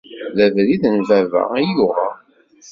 [0.35, 2.13] D abrid n baba i uɣeɣ.